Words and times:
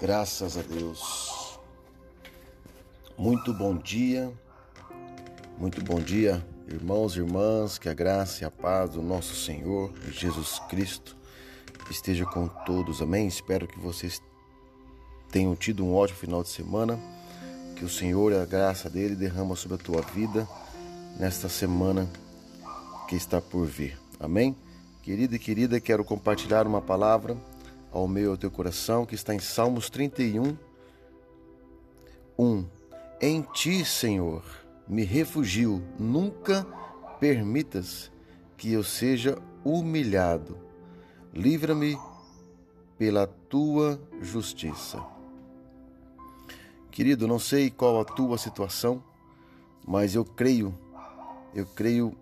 Graças 0.00 0.56
a 0.56 0.62
Deus. 0.62 1.58
Muito 3.18 3.52
bom 3.52 3.76
dia. 3.76 4.32
Muito 5.58 5.82
bom 5.82 5.98
dia, 5.98 6.46
irmãos 6.68 7.16
e 7.16 7.18
irmãs. 7.18 7.78
Que 7.78 7.88
a 7.88 7.94
graça 7.94 8.44
e 8.44 8.46
a 8.46 8.50
paz 8.50 8.90
do 8.90 9.02
nosso 9.02 9.34
Senhor 9.34 9.92
Jesus 10.12 10.60
Cristo 10.68 11.16
esteja 11.90 12.24
com 12.24 12.46
todos. 12.46 13.02
Amém. 13.02 13.26
Espero 13.26 13.66
que 13.66 13.76
vocês 13.80 14.22
tenham 15.32 15.56
tido 15.56 15.84
um 15.84 15.92
ótimo 15.92 16.20
final 16.20 16.44
de 16.44 16.50
semana. 16.50 16.96
Que 17.74 17.84
o 17.84 17.88
Senhor 17.88 18.30
e 18.30 18.36
a 18.36 18.46
graça 18.46 18.88
dele 18.88 19.16
derrama 19.16 19.56
sobre 19.56 19.78
a 19.78 19.84
tua 19.84 20.00
vida 20.00 20.48
nesta 21.18 21.48
semana 21.48 22.08
que 23.08 23.16
está 23.16 23.40
por 23.40 23.66
vir. 23.66 23.98
Amém. 24.20 24.54
Querida 25.02 25.34
e 25.34 25.40
querida, 25.40 25.80
quero 25.80 26.04
compartilhar 26.04 26.68
uma 26.68 26.80
palavra 26.80 27.36
ao 27.92 28.06
meu 28.06 28.24
e 28.24 28.28
ao 28.30 28.36
teu 28.36 28.50
coração, 28.50 29.06
que 29.06 29.14
está 29.14 29.34
em 29.34 29.38
Salmos 29.38 29.88
31, 29.90 30.56
1. 32.38 32.66
Em 33.20 33.42
ti, 33.42 33.84
Senhor, 33.84 34.44
me 34.86 35.04
refugio, 35.04 35.82
nunca 35.98 36.66
permitas 37.18 38.10
que 38.56 38.72
eu 38.72 38.84
seja 38.84 39.38
humilhado. 39.64 40.56
Livra-me 41.32 41.98
pela 42.96 43.26
tua 43.26 44.00
justiça. 44.20 45.04
Querido, 46.90 47.28
não 47.28 47.38
sei 47.38 47.70
qual 47.70 48.00
a 48.00 48.04
tua 48.04 48.36
situação, 48.38 49.02
mas 49.86 50.14
eu 50.14 50.24
creio, 50.24 50.74
eu 51.54 51.64
creio 51.64 52.12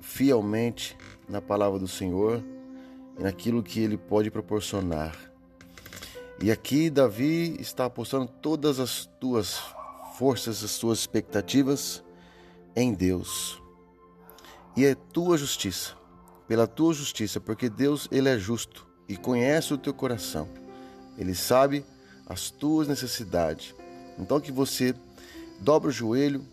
fielmente 0.00 0.96
na 1.28 1.40
palavra 1.40 1.78
do 1.78 1.88
Senhor 1.88 2.42
naquilo 3.18 3.62
que 3.62 3.80
ele 3.80 3.96
pode 3.96 4.30
proporcionar. 4.30 5.16
E 6.40 6.52
aqui 6.52 6.88
Davi 6.88 7.56
está 7.60 7.86
apostando 7.86 8.28
todas 8.40 8.78
as 8.78 9.06
tuas 9.18 9.60
forças, 10.16 10.62
as 10.62 10.78
tuas 10.78 11.00
expectativas 11.00 12.02
em 12.76 12.94
Deus. 12.94 13.60
E 14.76 14.84
é 14.84 14.94
tua 14.94 15.36
justiça, 15.36 15.94
pela 16.46 16.66
tua 16.66 16.94
justiça, 16.94 17.40
porque 17.40 17.68
Deus 17.68 18.06
ele 18.12 18.28
é 18.28 18.38
justo 18.38 18.86
e 19.08 19.16
conhece 19.16 19.74
o 19.74 19.78
teu 19.78 19.92
coração. 19.92 20.48
Ele 21.16 21.34
sabe 21.34 21.84
as 22.24 22.50
tuas 22.50 22.86
necessidades. 22.86 23.74
Então 24.16 24.40
que 24.40 24.52
você 24.52 24.94
dobre 25.58 25.88
o 25.88 25.92
joelho 25.92 26.44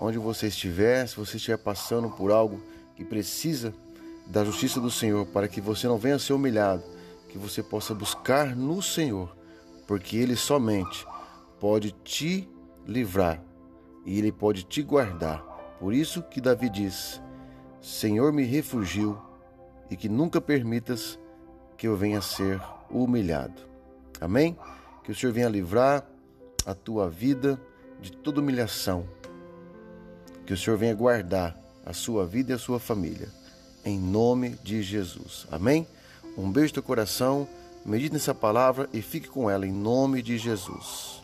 onde 0.00 0.18
você 0.18 0.46
estiver, 0.46 1.06
se 1.08 1.16
você 1.16 1.36
estiver 1.36 1.56
passando 1.56 2.10
por 2.10 2.30
algo 2.30 2.62
que 2.94 3.04
precisa 3.04 3.74
da 4.26 4.44
justiça 4.44 4.80
do 4.80 4.90
Senhor, 4.90 5.26
para 5.26 5.48
que 5.48 5.60
você 5.60 5.86
não 5.86 5.96
venha 5.96 6.16
a 6.16 6.18
ser 6.18 6.32
humilhado, 6.32 6.82
que 7.28 7.38
você 7.38 7.62
possa 7.62 7.94
buscar 7.94 8.56
no 8.56 8.82
Senhor, 8.82 9.34
porque 9.86 10.16
Ele 10.16 10.36
somente 10.36 11.06
pode 11.60 11.92
te 11.92 12.48
livrar 12.86 13.40
e 14.04 14.18
Ele 14.18 14.32
pode 14.32 14.64
te 14.64 14.82
guardar. 14.82 15.42
Por 15.78 15.94
isso 15.94 16.22
que 16.22 16.40
Davi 16.40 16.68
diz: 16.68 17.20
Senhor, 17.80 18.32
me 18.32 18.44
refugio 18.44 19.20
e 19.90 19.96
que 19.96 20.08
nunca 20.08 20.40
permitas 20.40 21.18
que 21.76 21.86
eu 21.86 21.96
venha 21.96 22.18
a 22.18 22.22
ser 22.22 22.60
humilhado. 22.90 23.62
Amém? 24.20 24.56
Que 25.04 25.12
o 25.12 25.14
Senhor 25.14 25.32
venha 25.32 25.48
livrar 25.48 26.04
a 26.64 26.74
tua 26.74 27.08
vida 27.08 27.60
de 28.00 28.10
toda 28.10 28.40
humilhação. 28.40 29.06
Que 30.44 30.52
o 30.52 30.56
Senhor 30.56 30.76
venha 30.76 30.94
guardar 30.94 31.56
a 31.84 31.92
sua 31.92 32.26
vida 32.26 32.52
e 32.52 32.54
a 32.54 32.58
sua 32.58 32.80
família 32.80 33.28
em 33.86 33.98
nome 33.98 34.58
de 34.62 34.82
Jesus. 34.82 35.46
Amém? 35.50 35.86
Um 36.36 36.50
beijo 36.50 36.74
teu 36.74 36.82
coração, 36.82 37.48
medite 37.84 38.12
nessa 38.12 38.34
palavra 38.34 38.88
e 38.92 39.00
fique 39.00 39.28
com 39.28 39.48
ela 39.48 39.66
em 39.66 39.72
nome 39.72 40.20
de 40.20 40.36
Jesus. 40.36 41.22